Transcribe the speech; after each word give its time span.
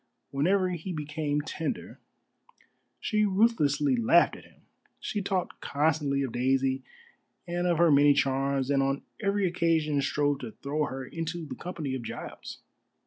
Whenever 0.31 0.69
he 0.69 0.91
became 0.91 1.41
tender, 1.41 1.99
she 2.99 3.23
ruthlessly 3.23 3.95
laughed 3.95 4.35
at 4.35 4.45
him: 4.45 4.61
she 4.99 5.21
talked 5.21 5.61
constantly 5.61 6.23
of 6.23 6.31
Daisy 6.31 6.81
and 7.47 7.67
of 7.67 7.77
her 7.77 7.91
many 7.91 8.15
charms, 8.15 8.71
and 8.71 8.81
on 8.81 9.03
every 9.21 9.45
occasion 9.45 10.01
strove 10.01 10.39
to 10.39 10.53
throw 10.63 10.85
her 10.85 11.05
into 11.05 11.45
the 11.45 11.53
company 11.53 11.93
of 11.93 12.01
Giles. 12.01 12.63